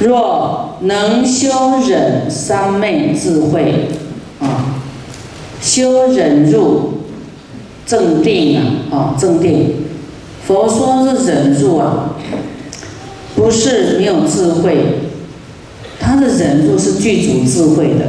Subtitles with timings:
[0.00, 1.48] 若能修
[1.88, 3.88] 忍三昧智慧
[4.40, 4.74] 啊，
[5.60, 6.94] 修忍入
[7.86, 8.58] 正定
[8.90, 9.76] 啊，啊正定。
[10.46, 12.16] 佛说是忍入啊，
[13.34, 14.76] 不是没有智慧，
[15.98, 18.06] 他的忍入是具足智慧的，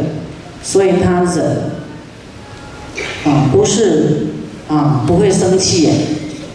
[0.61, 1.71] 所以他忍
[3.25, 4.27] 啊，不是
[4.67, 5.89] 啊不会生气，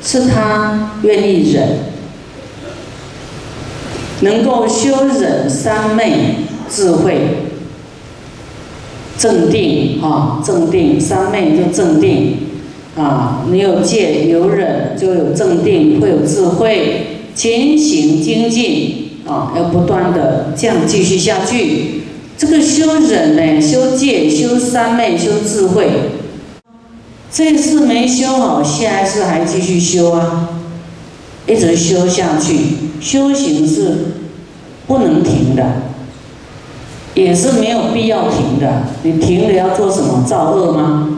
[0.05, 1.90] 是他愿意忍。
[4.21, 6.37] 能够修忍三昧
[6.69, 7.47] 智慧
[9.19, 12.37] 正定啊，正定三昧就正定
[12.97, 22.03] 啊，你有戒有忍就有正定，会有智慧，勤行精进啊，要不断的这样继续下去。
[22.39, 25.89] 这个修忍呢，修戒、修三昧、修智慧，
[27.31, 30.49] 这次没修好，下一次还继续修啊，
[31.47, 32.57] 一直修下去，
[33.01, 33.97] 修行是。
[34.91, 35.65] 不能停的，
[37.15, 38.83] 也是没有必要停的。
[39.05, 40.25] 你停了要做什么？
[40.27, 41.09] 造恶吗？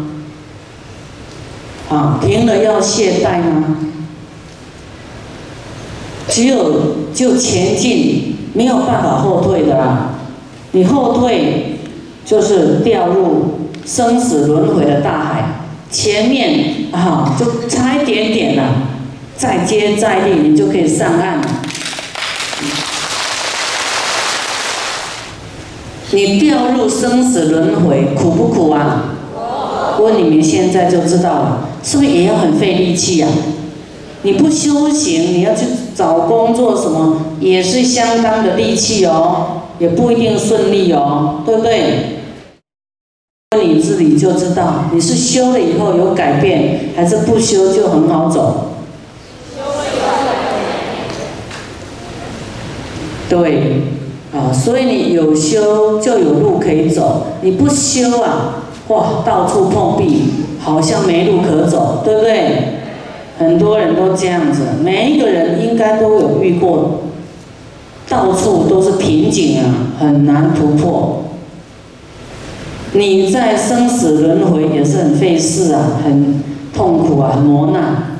[1.89, 3.79] 啊，停了要懈怠吗？
[6.29, 10.17] 只有就前进，没有办法后退的啦。
[10.73, 11.79] 你后退
[12.27, 15.45] 就是掉入生死轮回的大海。
[15.91, 18.65] 前面啊，就差一点点了，
[19.35, 21.41] 再接再厉，你就可以上岸。
[26.13, 29.17] 你掉入生死轮回，苦不苦啊？
[29.99, 33.29] 问你们现在就知道了，是不是也要很费力气呀？
[34.23, 42.19] 你不修行，你要去找工作什么，也是相当的力气哦，也不一定顺利哦，对不对？
[43.57, 48.73] 问你自己就知道，你是修了以后有改变，还是不修就很好走
[49.57, 50.01] 修了以
[53.35, 53.43] 后？
[53.43, 53.92] 对。
[54.33, 60.23] 啊，所以你有修就有路可以走，你不修啊，哇，到处碰壁，
[60.59, 62.79] 好像没路可走，对不对？
[63.39, 67.01] 很多人都这样子，每一个人应该都有遇过，
[68.09, 69.65] 到处都是瓶颈啊，
[69.99, 71.25] 很难突破。
[72.95, 76.43] 你在生死轮回也是很费事啊，很
[76.75, 78.19] 痛苦啊，很磨难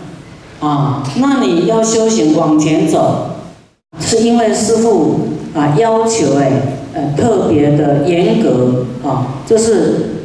[0.61, 1.03] 啊。
[1.17, 3.29] 那你要修行往前走，
[3.99, 5.21] 是因为师父。
[5.55, 6.51] 啊，要求哎，
[6.95, 10.25] 呃，特别的严格啊，就是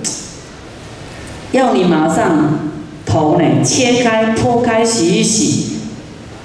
[1.52, 2.60] 要你马上
[3.06, 5.80] 头呢切开、剖开、洗一洗，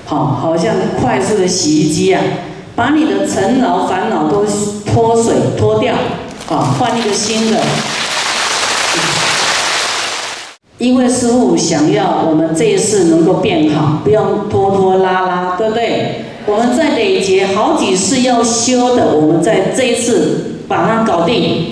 [0.05, 2.21] 好，好像快速的洗衣机啊，
[2.75, 4.45] 把你的尘劳烦恼都
[4.85, 5.95] 脱水脱掉，
[6.49, 7.61] 啊，换一个新的。
[10.79, 16.22] 因为师傅想要我们这一次能够变好，不要拖拖拉拉，对不对？
[16.45, 21.71] 我们在累劫好几次要修的，我们在这一次把它搞定，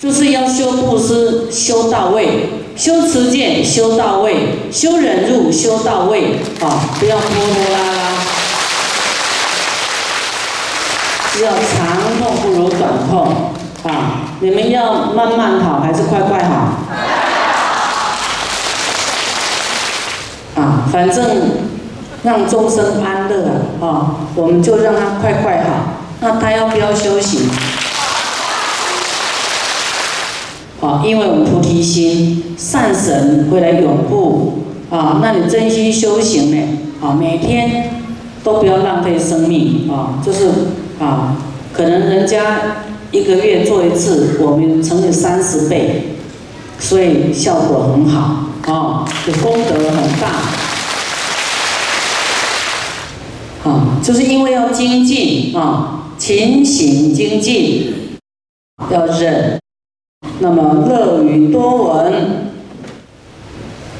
[0.00, 4.36] 就是要修布施修到位，修持戒修到位，
[4.70, 7.98] 修忍辱修到位，啊，不要拖拖拉拉，
[11.42, 11.58] 要长
[12.20, 16.76] 痛不如短痛，啊，你们要慢慢好还是快快好？
[20.56, 21.22] 啊，反正
[22.22, 25.92] 让众生安乐啊，我们就让他快快好。
[26.22, 27.42] 那他要不要修行？
[30.80, 35.20] 啊，因为我们菩提心，善神会来拥护啊。
[35.22, 36.66] 那你真心修行呢？
[37.02, 37.90] 啊，每天
[38.42, 40.48] 都不要浪费生命啊，就是
[40.98, 41.36] 啊，
[41.74, 42.40] 可能人家
[43.10, 46.16] 一个月做一次，我们乘以三十倍，
[46.78, 48.44] 所以效果很好。
[48.66, 50.42] 啊，这功德很大，
[53.66, 57.92] 啊，就是因为要精进啊，勤行精进，
[58.90, 59.58] 要忍，
[60.38, 62.52] 那么乐于多闻，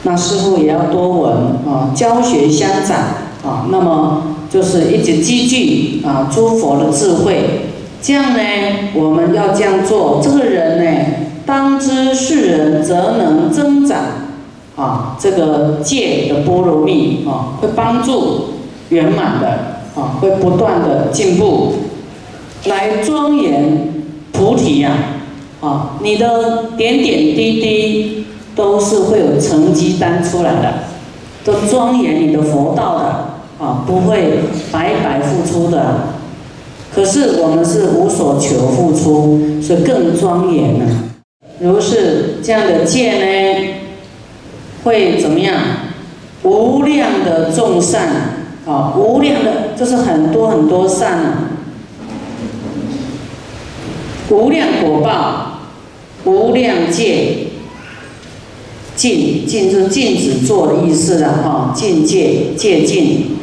[0.04, 1.32] 那师傅也要多闻
[1.66, 2.96] 啊，教学相长
[3.44, 7.66] 啊，那么就是一直积聚啊诸佛的智慧，
[8.00, 8.38] 这样呢，
[8.94, 11.06] 我们要这样做，这个人呢，
[11.44, 13.98] 当知世人则能增长。
[14.76, 18.55] 啊，这个戒的波罗蜜啊，会帮助
[18.90, 21.74] 圆满的啊，会不断的进步，
[22.66, 23.92] 来庄严
[24.32, 24.92] 菩提呀！
[25.60, 30.74] 啊，你的点点滴滴都是会有成绩单出来的，
[31.44, 34.40] 都庄严你的佛道的啊，不会
[34.70, 36.08] 白白付出的。
[36.94, 40.84] 可是我们是无所求付出，是更庄严呢。
[41.58, 43.74] 如是这样的戒呢？
[44.84, 45.54] 会怎么样？
[46.42, 48.35] 无量的众善
[48.66, 51.50] 啊，无量的，这是很多很多善啊，
[54.28, 55.60] 无量果报，
[56.24, 57.46] 无量戒，
[58.96, 63.36] 禁禁是禁止做的意思了哈，禁戒戒禁，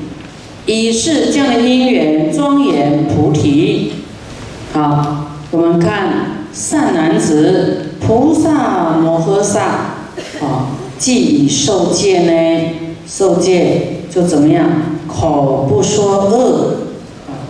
[0.65, 3.93] 以是这样的因缘庄严菩提。
[4.73, 9.61] 好，我们看善男子菩萨摩诃萨，
[10.41, 10.67] 啊，
[10.97, 12.73] 既已受戒呢，
[13.07, 14.65] 受戒就怎么样？
[15.13, 16.75] 口不说恶，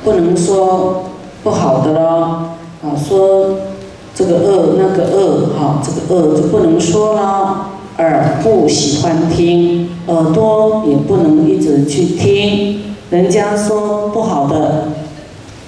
[0.04, 1.04] 不能说
[1.44, 2.50] 不好的咯，
[2.83, 3.56] 啊，说
[4.13, 7.69] 这个恶那个恶，哈，这个恶就不能说了。
[7.98, 14.88] 耳不喜欢听，耳朵也不能一直去听人家说不好的，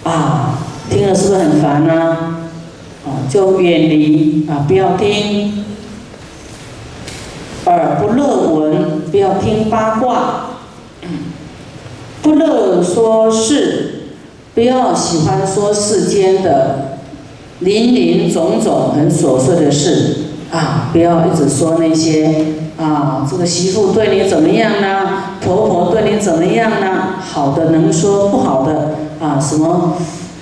[0.04, 0.60] 啊。
[0.88, 1.94] 听了是不是很烦呢？
[3.06, 5.66] 啊，就远离啊，不要听。
[7.66, 10.55] 耳不乐闻，不要听八卦。
[12.26, 14.10] 不乐说事，
[14.56, 16.98] 不要喜欢说世间的
[17.60, 20.16] 林林总总很琐碎的事
[20.52, 20.90] 啊！
[20.92, 22.46] 不要一直说那些
[22.80, 25.36] 啊，这个媳妇对你怎么样呢？
[25.40, 27.18] 婆婆对你怎么样呢？
[27.20, 29.94] 好的能说，不好的啊，什么？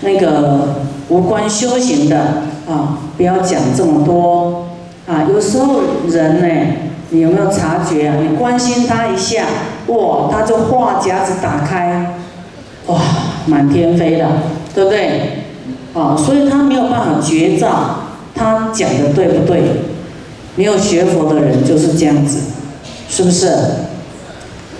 [0.03, 0.75] 那个
[1.09, 2.17] 无关修行的
[2.65, 4.67] 啊，不要讲这么多
[5.05, 5.27] 啊。
[5.29, 6.47] 有时候人呢，
[7.09, 8.15] 你有没有察觉啊？
[8.21, 9.43] 你关心他一下，
[9.87, 12.15] 哇，他就话匣子打开，
[12.87, 12.99] 哇，
[13.45, 14.27] 满天飞的，
[14.73, 15.43] 对不对？
[15.93, 17.99] 啊，所以他没有办法觉照
[18.33, 19.61] 他讲的对不对。
[20.55, 22.39] 没有学佛的人就是这样子，
[23.09, 23.51] 是不是？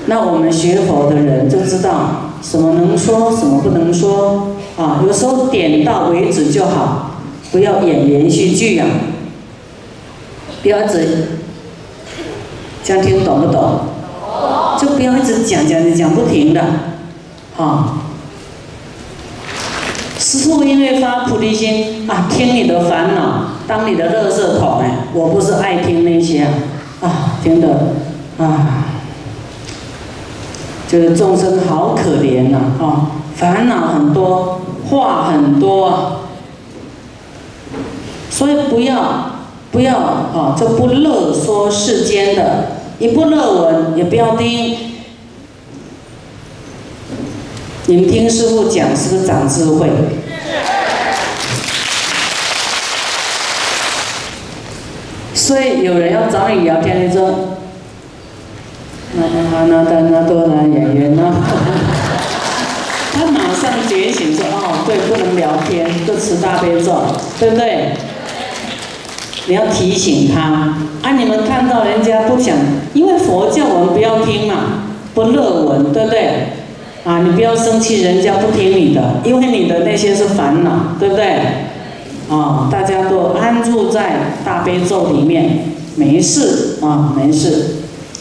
[0.06, 4.50] 那我们学佛的人就知道什么能说，什么不能说。
[4.78, 7.12] 啊，有时候点到为止就好，
[7.52, 8.88] 不要演连续剧啊。
[10.62, 11.40] 不要一直，
[12.84, 13.80] 这样听懂不懂？
[14.80, 16.62] 就不要一直讲讲讲不停的，
[17.58, 18.00] 啊。
[20.20, 26.52] 师父因为发菩提心啊，听你的烦恼，当你的垃圾桶哎，我不是爱听那些啊，
[27.02, 27.94] 啊，听的
[28.38, 28.86] 啊，
[30.88, 34.60] 就是众生好可怜呐，啊，烦恼很多。
[34.90, 36.20] 话很多，
[38.30, 39.32] 所以不要
[39.72, 40.54] 不要啊！
[40.58, 44.78] 这不乐说世间的，你不乐闻也不要听。
[47.86, 49.90] 你们听师傅讲，是不是长智慧？
[55.34, 57.57] 所以有人要找你聊天，你说，
[59.16, 61.34] 那那那那那多男演员呢？
[63.13, 67.04] 他马上觉醒说：“哦，对，不能聊天，就持大悲咒，
[67.39, 67.89] 对不对？
[69.48, 70.42] 你要提醒他。
[71.01, 72.56] 啊，你们看到人家不想，
[72.94, 76.48] 因为佛教我们不要听嘛，不乐闻，对不对？
[77.04, 81.25] 啊，你不要生气，人家不听你的，因为你的那些是烦恼，对不对？
[82.30, 85.66] 啊，大家都安住在大悲咒里面，
[85.96, 87.75] 没事啊，没事，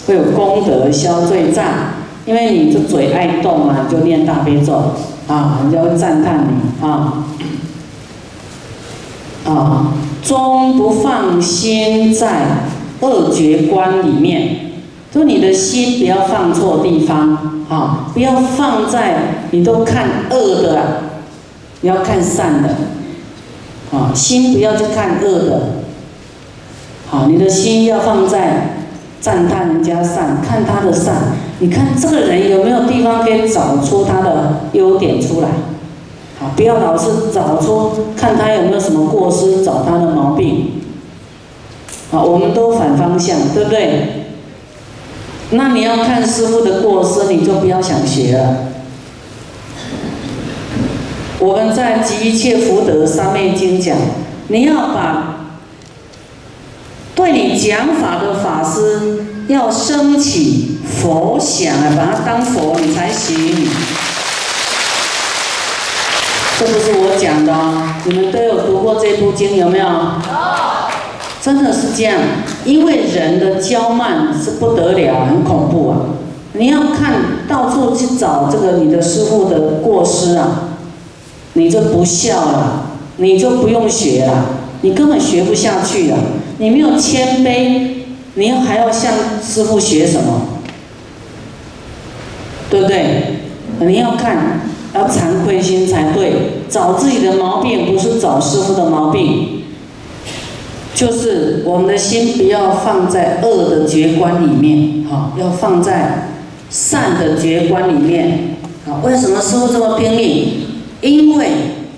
[0.06, 1.64] 会有功德消罪障。”
[2.24, 4.92] 因为你这嘴爱动嘛，你就念大悲咒
[5.26, 7.24] 啊，人家会赞叹你啊
[9.44, 9.92] 啊，
[10.22, 12.46] 终不放心在
[13.00, 14.72] 恶觉观里面，
[15.10, 21.02] 就你的心不要放错地方啊，不要放在你都看恶的，
[21.80, 22.68] 你要看善的
[23.90, 25.60] 啊，心不要去看恶的，
[27.08, 28.76] 好，你的心要放在
[29.20, 31.14] 赞叹人家善，看他的善。
[31.58, 35.48] 你看这个人有没有地方可以找出他的优点出来？
[36.56, 40.82] 不要老是找出看他有没有什么过失，找他的毛病。
[42.10, 44.26] 好，我们都反方向，对不对？
[45.50, 48.56] 那你要看师傅的过失，你就不要想学了。
[51.38, 53.96] 我们在《集一切福德三昧经》讲，
[54.48, 55.54] 你要把
[57.14, 60.68] 对你讲法的法师要升起。
[61.02, 63.34] 佛想，把他当佛你才行。
[66.64, 69.84] 这不是我讲的哦，你们都有读过这部经有没有？
[69.84, 69.92] 有。
[71.42, 72.20] 真的是这样，
[72.64, 75.98] 因为人的骄慢是不得了，很恐怖啊！
[76.52, 77.14] 你要看
[77.48, 80.68] 到处去找这个你的师傅的过失啊，
[81.54, 84.44] 你就不孝了，你就不用学了，
[84.82, 86.18] 你根本学不下去了。
[86.58, 88.04] 你没有谦卑，
[88.34, 89.12] 你还要向
[89.44, 90.42] 师傅学什么？
[92.70, 93.40] 对不对？
[93.80, 94.60] 你要看，
[94.94, 96.32] 要惭愧心才对。
[96.68, 99.62] 找自己的毛病，不是找师傅的毛病。
[100.94, 106.28] 就是我们的心不要放在恶的觉观里面，哈，要放在
[106.70, 108.56] 善的觉观里面。
[108.86, 110.48] 啊，为什么师傅这么拼命？
[111.00, 111.48] 因为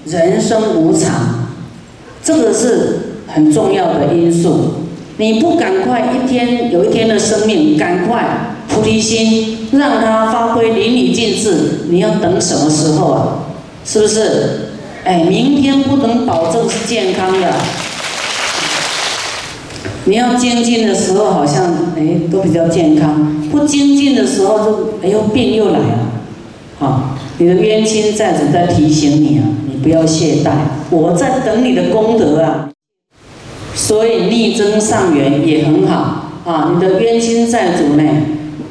[0.06, 1.48] 人生无常，
[2.22, 4.74] 这个是很重要的因素。
[5.18, 13.38] 你不赶快一天有一天的生命，赶快菩提心，让它发挥淋漓尽致，你要等什么时候啊？
[13.84, 14.70] 是不是？
[15.04, 17.52] 哎，明天不能保证是健康的。
[20.06, 23.10] 你要精进的时候，好像哎都比较健康；
[23.50, 25.98] 不精进的时候，就哎呦病又来了。
[26.78, 30.52] 好，你的冤亲债主在提醒你啊，你不要懈怠，
[30.90, 32.70] 我在等你的功德啊。
[33.74, 36.72] 所以逆增上缘也很好啊。
[36.74, 38.02] 你的冤亲债主呢，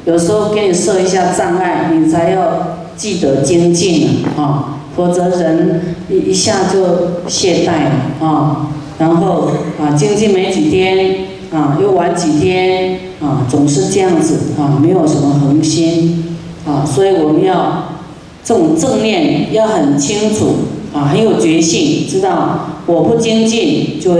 [0.04, 8.68] 有时候给你设一下障碍，你才要记得精进啊，否则人一一下就懈怠了啊。
[8.98, 11.16] 然后啊，精进没几天
[11.52, 17.98] 啊，又玩几天啊，总是这样子啊，没有什么恒心啊，所以我们要
[18.44, 20.54] 这种正念要很清楚
[20.92, 24.14] 啊，很有决心，知道我不精进就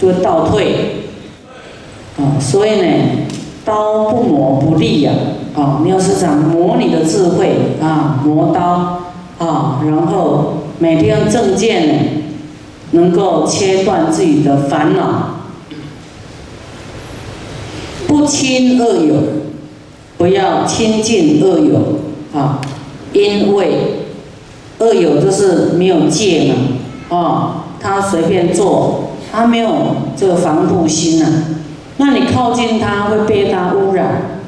[0.00, 1.04] 就会倒退
[2.18, 2.86] 啊，所以呢，
[3.66, 5.12] 刀不磨不利呀
[5.54, 11.94] 啊，你要时常磨你的智慧啊，磨刀啊，然后每天正见呢。
[12.92, 15.40] 能够切断自己的烦恼，
[18.06, 19.16] 不亲恶友，
[20.16, 21.98] 不要亲近恶友
[22.32, 22.60] 啊！
[23.12, 24.04] 因为
[24.78, 26.52] 恶友就是没有戒
[27.10, 29.68] 嘛，啊，他随便做，他没有
[30.16, 31.26] 这个防护心呐，
[31.98, 34.40] 那你靠近他会被他污染，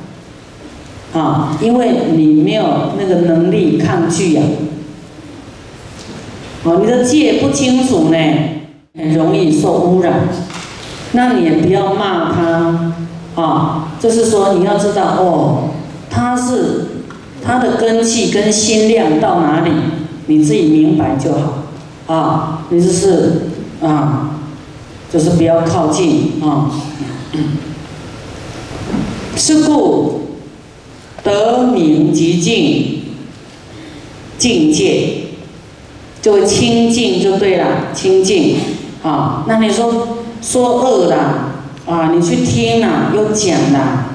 [1.14, 4.43] 啊，因为你没有那个能力抗拒呀。
[6.64, 8.19] 哦，你的戒不清楚呢，
[8.95, 10.28] 很容易受污染。
[11.12, 12.93] 那你也不要骂他，
[13.40, 15.71] 啊，就是说你要知道哦，
[16.11, 16.87] 他是
[17.43, 19.71] 他的根气跟心量到哪里，
[20.26, 23.49] 你自己明白就好，啊，你就是
[23.81, 24.33] 啊，
[25.11, 26.71] 就是不要靠近啊。
[29.37, 30.23] 是故
[31.23, 33.02] 得名极静
[34.38, 35.25] 境界。
[36.20, 38.56] 就会清净就对了，清净，
[39.04, 41.16] 啊，那你说说恶的，
[41.87, 44.06] 啊，你去听啦，又讲啦，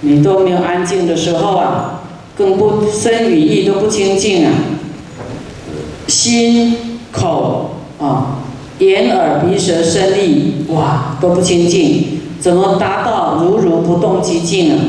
[0.00, 2.02] 你都没有安静的时候啊，
[2.36, 4.52] 更不身语意都不清净啊，
[6.08, 8.40] 心口啊，
[8.80, 14.82] 眼耳鼻舌身意，哇，都不清净，怎么达到如如不动极静啊？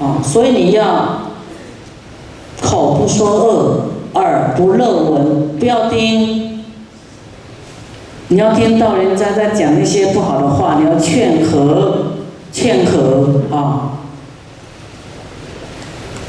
[0.00, 1.18] 啊，所以你要
[2.62, 3.80] 口不说恶。
[4.14, 6.64] 耳不乐闻，不要听。
[8.28, 12.12] 你要听到人家在讲一些不好的话，你要劝和，
[12.50, 13.98] 劝和啊。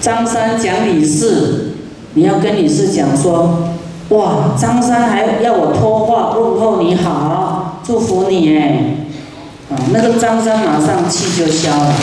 [0.01, 1.75] 张三讲李四，
[2.15, 3.69] 你要跟李四讲说，
[4.09, 9.06] 哇，张三还要我托话问候你好，祝福你哎，
[9.69, 11.95] 啊，那个张三马上气就消了。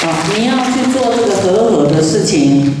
[0.00, 2.72] 啊，你要去做这个和和的事情，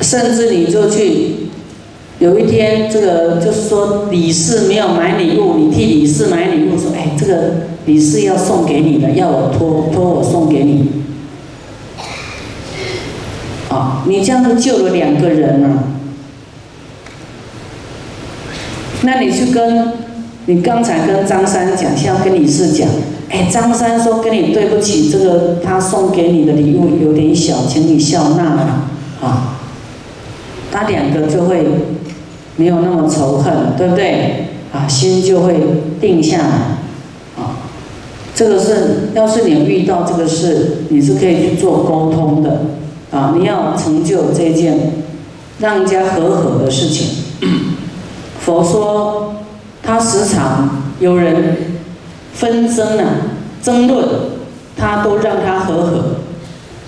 [0.00, 1.48] 甚至你就去，
[2.18, 10.90] 有一天这个就是说李四没有买礼物，你替李四买礼物，说哎，这个李四要送给你的，要我托托我送给你。
[13.68, 15.84] 啊，你这样子救了两个人呢，
[19.04, 19.92] 那你去跟，
[20.46, 22.88] 你刚才跟张三讲，现在跟李四讲。
[23.28, 28.90] 哎，张三说跟你对不起，这个他送给你的礼物有点小，请你笑纳啊。
[29.20, 29.58] 啊，
[30.70, 31.66] 他两个就会
[32.56, 34.48] 没有那么仇恨，对不对？
[34.72, 35.56] 啊，心就会
[36.00, 37.42] 定下来。
[37.42, 37.56] 啊，
[38.34, 42.66] 这个是，要是你遇到这个事，你是可以去做沟通的。
[43.10, 44.92] 啊，你要成就这件
[45.58, 47.08] 让人家和和的事情。
[48.44, 49.34] 佛说，
[49.82, 51.72] 他时常有人。
[52.34, 53.04] 纷争啊，
[53.62, 54.08] 争论，
[54.74, 56.04] 他都让他和和，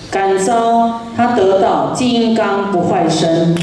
[0.09, 3.55] 感召他得到金刚不坏身，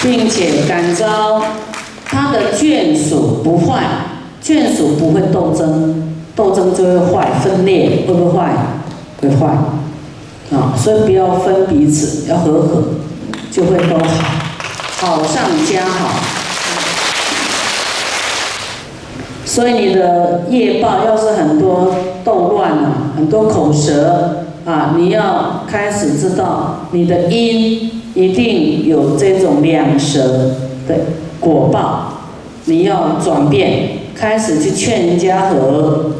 [0.00, 1.42] 并且感召
[2.06, 3.82] 他的眷属不坏，
[4.40, 8.52] 眷属不会斗争，斗争就会坏，分裂会不会坏？
[9.20, 9.46] 会坏，
[10.56, 12.84] 啊，所以不要分彼此，要和和，
[13.50, 13.98] 就会都
[14.98, 16.10] 好，好上加好。
[19.44, 30.20] 所以你的业报要是很多斗乱啊，很多口舌啊，你要开始知道你的因一定有这种两舌
[30.86, 30.94] 的
[31.40, 32.12] 果报，
[32.66, 36.12] 你要转变，开始去劝人家和，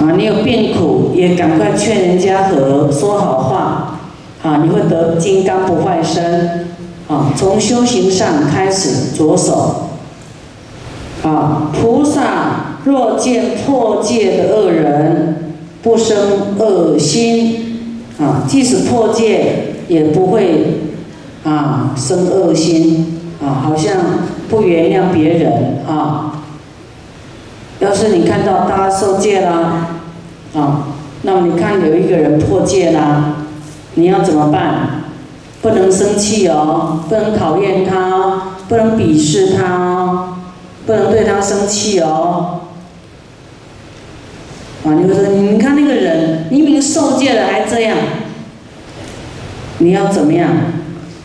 [0.00, 3.63] 啊，你有病苦也赶快劝人家和，说好话，
[4.44, 6.68] 啊，你会得金刚不坏身，
[7.08, 9.88] 啊，从修行上开始着手，
[11.22, 17.88] 啊，菩萨若见破戒的恶人，不生恶心，
[18.20, 20.80] 啊，即使破戒也不会，
[21.42, 23.96] 啊，生恶心，啊，好像
[24.50, 26.42] 不原谅别人，啊。
[27.80, 29.88] 要是你看到大家受戒啦，
[30.54, 30.88] 啊，
[31.22, 33.33] 那么你看有一个人破戒啦，
[33.94, 35.04] 你要怎么办？
[35.62, 40.36] 不能生气哦，不能讨厌他，不能鄙视他，
[40.84, 42.60] 不能对他生气哦。
[44.84, 47.96] 啊，你会说，你看那个人明明受戒了还这样，
[49.78, 50.50] 你要怎么样？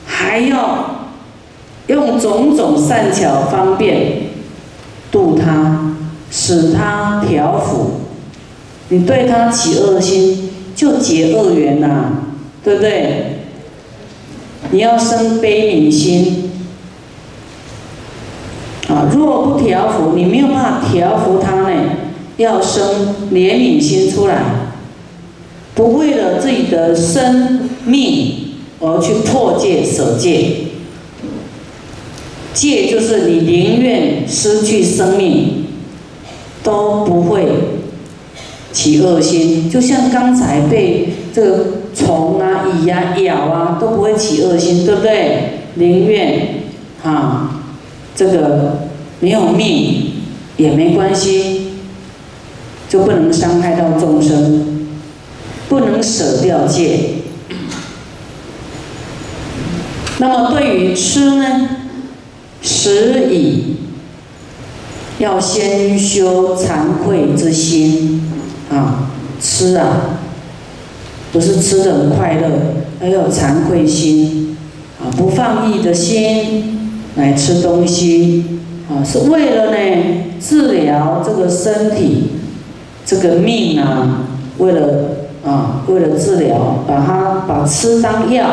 [0.05, 1.09] 还要
[1.87, 4.21] 用种种善巧方便
[5.11, 5.85] 度他。
[6.31, 8.01] 使他调伏，
[8.89, 12.11] 你对他起恶心，就结恶缘呐，
[12.63, 13.39] 对不对？
[14.71, 16.51] 你要生悲悯心
[18.87, 19.09] 啊！
[19.13, 21.81] 若不调伏，你没有办法调伏他呢，
[22.37, 24.43] 要生怜悯心出来，
[25.75, 30.55] 不为了自己的生命而去破戒舍戒，
[32.53, 35.55] 戒就是你宁愿失去生命。
[36.61, 37.47] 都不会
[38.73, 41.65] 起恶心，就像刚才被这个
[41.99, 45.59] 虫啊、蚁啊咬啊，都不会起恶心，对不对？
[45.75, 46.63] 宁愿
[47.03, 47.61] 啊，
[48.15, 48.87] 这个
[49.19, 50.13] 没有命
[50.57, 51.73] 也没关系，
[52.87, 54.89] 就不能伤害到众生，
[55.67, 57.15] 不能舍掉戒。
[60.19, 61.69] 那么对于吃呢，
[62.61, 63.75] 食以。
[65.19, 68.21] 要先修惭愧之心，
[68.71, 70.17] 啊，吃啊，
[71.31, 72.49] 不是吃的很快乐，
[73.01, 74.57] 要有惭愧心，
[74.99, 79.77] 啊，不放逸的心来吃东西，啊，是为了呢
[80.39, 82.31] 治疗这个身体，
[83.05, 84.25] 这个命啊，
[84.57, 85.09] 为了
[85.45, 88.47] 啊，为了治疗，把它把吃当药，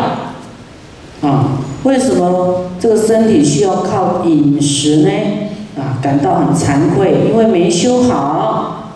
[1.22, 5.10] 啊，为什么这个身体需要靠饮食呢？
[5.78, 8.92] 啊，感到很惭愧，因为没修好，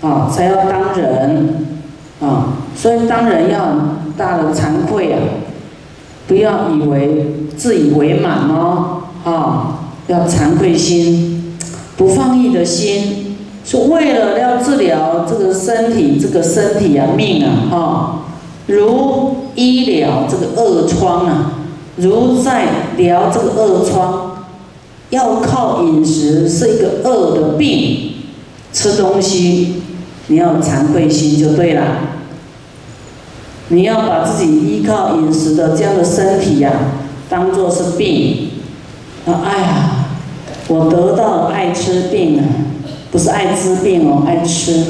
[0.00, 1.66] 啊，才要当人，
[2.20, 5.18] 啊，所以当人要大的惭愧啊，
[6.28, 11.56] 不要以为自以为满哦，啊，要惭愧心，
[11.96, 18.18] 不放逸的心，是为了要治疗这个身体，这个身体啊，命啊，啊，
[18.66, 21.52] 如医疗这个恶疮啊，
[21.96, 24.22] 如在疗这个恶疮。
[25.10, 28.10] 要靠饮食是一个恶的病，
[28.72, 29.82] 吃东西
[30.26, 31.82] 你要惭愧心就对了。
[33.68, 36.72] 你要把自己依靠饮食的这样的身体呀，
[37.28, 38.50] 当做是病。
[39.26, 39.90] 啊，哎呀，
[40.68, 42.44] 我得到爱吃病啊，
[43.10, 44.84] 不是爱滋病哦，爱吃。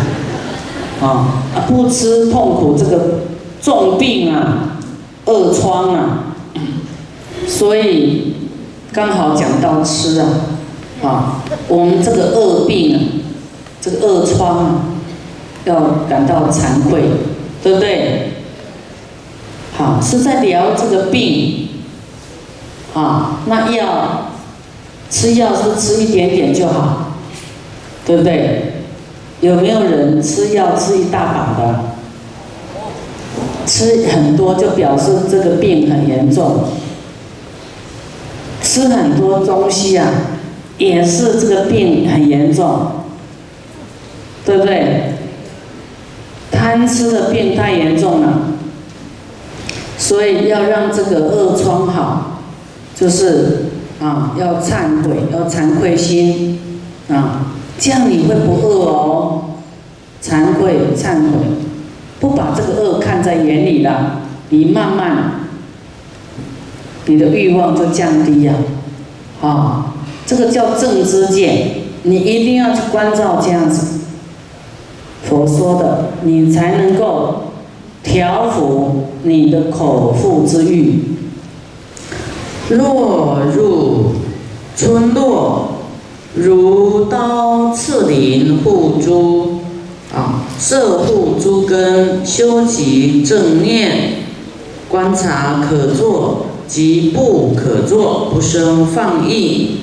[1.00, 3.20] 啊，不吃痛苦这个
[3.60, 4.78] 重病啊，
[5.26, 6.34] 恶疮啊，
[7.46, 8.32] 所以。
[8.92, 10.28] 刚好讲到吃啊，
[11.02, 13.00] 啊，我们这个恶病啊，
[13.80, 14.84] 这个恶疮啊，
[15.64, 17.02] 要感到惭愧，
[17.64, 18.30] 对不对？
[19.76, 21.68] 好，是在聊这个病，
[22.94, 24.28] 啊，那药
[25.10, 27.14] 吃药是吃一点点就好，
[28.06, 28.74] 对不对？
[29.40, 31.80] 有没有人吃药吃一大把的？
[33.66, 36.64] 吃很多就表示这个病很严重。
[38.62, 40.06] 吃很多东西啊，
[40.76, 42.88] 也是这个病很严重，
[44.44, 45.13] 对不对？
[46.54, 48.52] 贪吃的病太严重了，
[49.98, 52.40] 所以要让这个恶疮好，
[52.94, 53.66] 就是
[54.00, 56.58] 啊，要忏悔，要惭愧心
[57.08, 57.46] 啊，
[57.78, 59.40] 这样你会不饿哦。
[60.22, 61.38] 惭愧、忏悔，
[62.18, 65.32] 不把这个恶看在眼里了，你慢慢。
[67.06, 68.54] 你的欲望就降低呀，
[69.42, 69.92] 啊，
[70.24, 71.72] 这个叫正知见，
[72.04, 74.00] 你一定要去关照这样子。
[75.28, 77.34] 佛说的，你才能够
[78.02, 81.02] 调伏你的口腹之欲。
[82.70, 84.12] 落入
[84.76, 85.68] 村落，
[86.34, 89.60] 如刀刺林护诸，
[90.14, 94.14] 啊，摄护诸根，修习正念，
[94.88, 96.46] 观察可作。
[96.66, 99.80] 及不可做，不生放逸。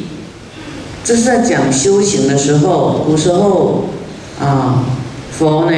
[1.04, 3.84] 这是在讲修行的时候，古时候
[4.41, 4.84] 啊，
[5.41, 5.77] 佛呢，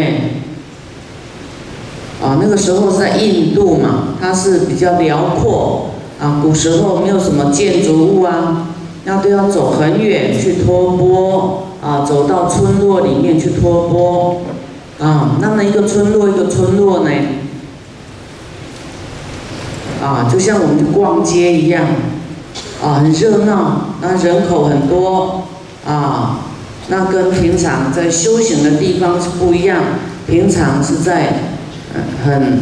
[2.22, 8.68] 啊，那个时候是在印度嘛，它是比较辽阔啊，古时候没有什么建筑物啊，
[9.06, 14.42] 那都要走很远去托钵啊，走到村落里面去托钵
[15.00, 17.12] 啊，那么一个村落一个村落呢，
[20.04, 21.86] 啊，就像我们去逛街一样，
[22.84, 25.44] 啊，很热闹，那人口很多
[25.88, 26.40] 啊。
[26.90, 29.82] 那跟平常在修行的地方是不一样，
[30.28, 31.56] 平常是在
[32.26, 32.60] 很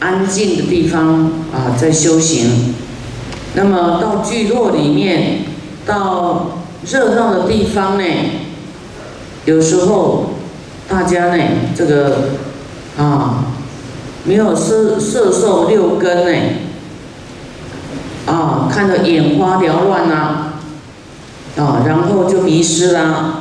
[0.00, 2.74] 安静的地方啊，在修行。
[3.54, 5.44] 那么到聚落里面，
[5.84, 6.58] 到
[6.88, 8.04] 热闹的地方呢，
[9.44, 10.34] 有时候
[10.88, 11.42] 大家呢，
[11.76, 12.30] 这个
[12.96, 13.46] 啊，
[14.24, 16.38] 没有色色受六根呢，
[18.26, 20.52] 啊，看得眼花缭乱呐，
[21.56, 23.40] 啊，然后就迷失啦。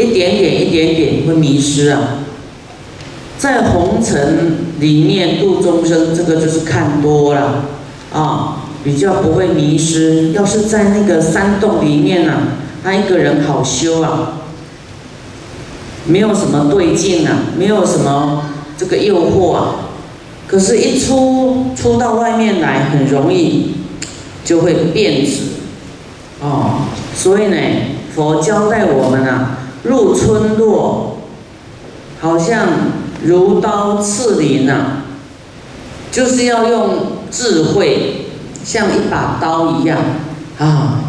[0.00, 2.18] 一点点，一点点会迷失啊！
[3.38, 7.64] 在红尘里面度众生，这个就是看多了
[8.12, 10.32] 啊，比较不会迷失。
[10.32, 12.34] 要是在那个山洞里面呢，
[12.84, 14.42] 他一个人好修啊，
[16.06, 18.44] 没有什么对境啊，没有什么
[18.76, 19.74] 这个诱惑啊。
[20.46, 23.76] 可是，一出出到外面来，很容易
[24.44, 25.42] 就会变质
[26.40, 26.82] 哦。
[27.14, 27.56] 所以呢，
[28.14, 29.56] 佛交代我们啊。
[29.82, 31.16] 入村落，
[32.20, 32.66] 好像
[33.24, 35.02] 如刀刺林呐，
[36.12, 36.90] 就是要用
[37.30, 38.26] 智慧，
[38.64, 39.98] 像一把刀一样
[40.58, 41.00] 啊。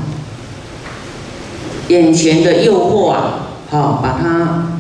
[1.90, 3.34] 眼前的诱惑啊，
[3.70, 4.78] 好把它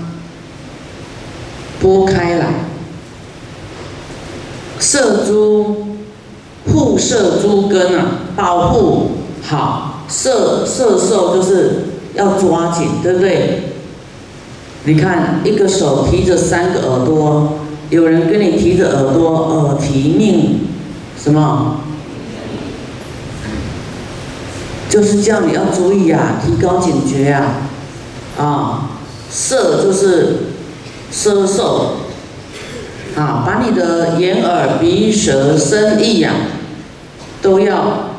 [1.81, 2.47] 拨开来，
[4.79, 5.97] 射诸
[6.71, 8.05] 护射诸根啊，
[8.37, 9.11] 保护
[9.43, 13.70] 好射射兽就是要抓紧，对不对？
[14.83, 17.59] 你看，一个手提着三个耳朵，
[17.91, 20.61] 有人跟你提着耳朵，耳提命，
[21.17, 21.81] 什么？
[24.89, 27.61] 就是叫你要注意啊，提高警觉啊，
[28.37, 28.89] 啊，
[29.29, 30.37] 色就是
[31.11, 31.97] 色受，
[33.15, 36.33] 啊，把你的眼耳鼻舌身意呀，
[37.41, 38.09] 都要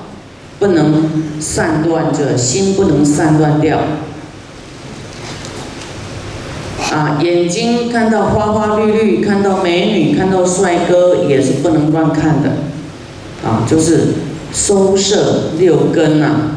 [0.60, 3.80] 不能散乱着，心不能散乱掉。
[6.92, 12.50] 啊，眼睛看到花花绿绿，看到美女，看到帅哥，也是不能乱看的。
[13.42, 14.08] 啊，就是
[14.52, 16.52] 收摄六根呐，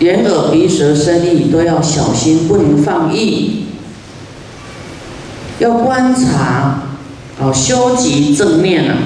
[0.00, 3.66] 眼耳鼻舌身意都要小心，不能放逸。
[5.60, 6.82] 要观察，
[7.40, 8.96] 啊，修集正念啊，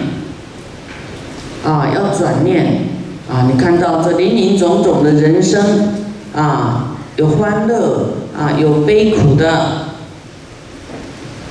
[1.64, 2.86] 啊，要转念，
[3.30, 5.92] 啊，你看到这林林总总的人生，
[6.34, 8.14] 啊，有欢乐。
[8.40, 9.88] 啊，有悲苦的，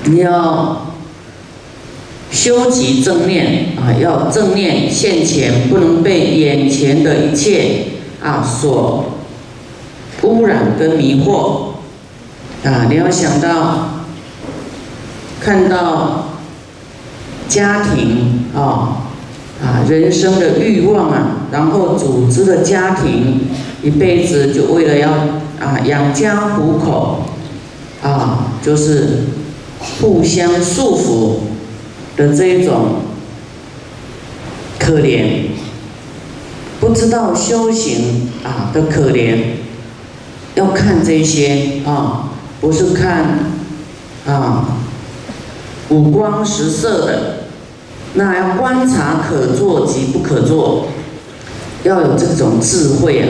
[0.06, 0.88] 你要
[2.32, 7.86] 修集正念啊，要正念现前，不能被眼前的一切
[8.24, 9.06] 啊所
[10.24, 11.74] 污染跟迷惑
[12.68, 12.88] 啊！
[12.90, 14.06] 你要想到
[15.40, 16.30] 看到
[17.48, 19.06] 家庭啊
[19.62, 23.42] 啊人生的欲望啊，然后组织的家庭
[23.84, 25.39] 一辈子就为了要。
[25.60, 27.26] 啊，养家糊口，
[28.02, 29.26] 啊，就是
[30.02, 33.02] 互相束缚的这一种
[34.80, 35.48] 可怜，
[36.80, 39.38] 不知道修行啊的可怜，
[40.56, 43.40] 要看这些啊，不是看
[44.26, 44.80] 啊
[45.90, 47.38] 五光十色的，
[48.14, 50.88] 那要观察可做及不可做，
[51.84, 53.28] 要有这种智慧啊。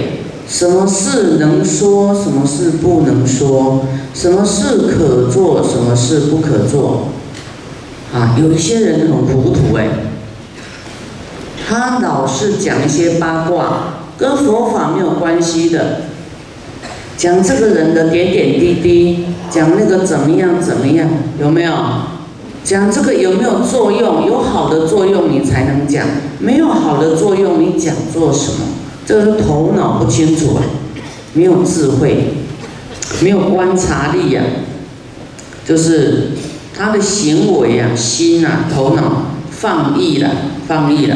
[0.49, 3.85] 什么事能说，什么事不能说？
[4.15, 7.09] 什么事可做，什么事不可做？
[8.11, 9.87] 啊，有一些人很糊涂哎，
[11.67, 16.01] 他老是讲一些八卦，跟佛法没有关系的，
[17.15, 21.07] 讲这个人的点点滴滴，讲那个怎么样怎么样，
[21.39, 21.71] 有没有？
[22.63, 24.25] 讲这个有没有作用？
[24.25, 26.07] 有好的作用你才能讲，
[26.39, 28.65] 没有好的作用你讲做什么？
[29.09, 30.61] 这个是头脑不清楚啊，
[31.33, 32.25] 没有智慧，
[33.23, 34.43] 没有观察力呀，
[35.67, 36.33] 就是
[36.77, 40.29] 他的行为啊，心啊，头脑放逸了，
[40.67, 41.15] 放逸了。